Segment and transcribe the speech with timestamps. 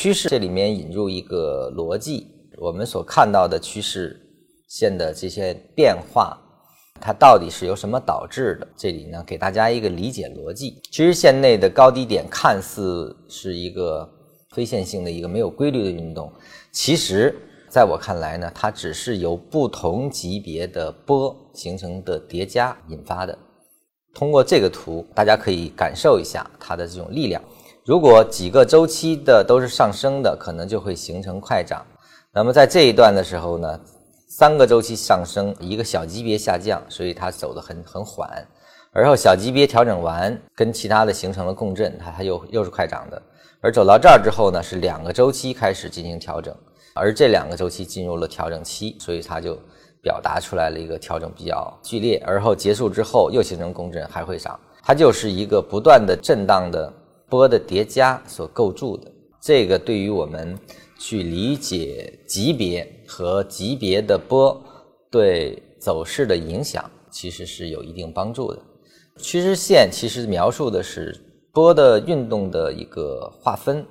[0.00, 4.16] 趋势这里面引入一个逻辑，我们所看到的趋势
[4.68, 6.38] 线的这些变化，
[7.00, 8.68] 它到底是由什么导致的？
[8.76, 10.80] 这里呢，给大家一个理解逻辑。
[10.92, 14.08] 趋势线内的高低点看似是一个
[14.52, 16.32] 非线性的一个没有规律的运动，
[16.70, 17.34] 其实
[17.68, 23.36] 在我看来呢，它只是由不同级别的波形成的叠加引发的。
[24.14, 27.42] 通过这个图，大家可以感受一下它的这种力量。
[27.88, 31.82] 如果几个周期的都是上升的，可能就会形成快涨。
[32.34, 33.80] 那么在这一段的时候呢，
[34.28, 38.28] 三个周期上升，一个小级别下降，所以它走得很很缓。
[38.92, 43.22] 而后小级别调整完，跟其他的形成了共振，它它又又是快涨的。
[43.62, 46.54] 而走到这儿之后呢，是两个周期开始进行调整，
[46.94, 49.58] 而这两个周期进入了调整期，所以它就
[50.02, 52.22] 表达出来了一个调整比较剧烈。
[52.26, 56.92] 而后结束之后又形成共振，还会涨，它就是一个不断的震荡的。
[57.28, 59.10] 波的叠加所构筑的，
[59.40, 60.58] 这个对于我们
[60.98, 64.60] 去理解级别和级别的波
[65.10, 68.58] 对走势的影响，其实是有一定帮助的。
[69.18, 71.14] 趋势线其实描述的是
[71.52, 73.86] 波的运动的一个划分。